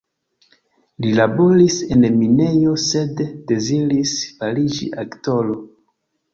[1.05, 5.63] Li laboris en minejo, sed deziris fariĝi aktoro.